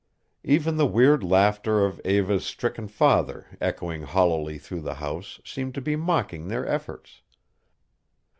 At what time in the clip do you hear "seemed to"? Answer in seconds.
5.45-5.79